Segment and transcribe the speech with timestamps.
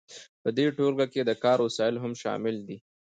[0.41, 2.77] په دې ټولګه کې د کار وسایل هم شامل دي.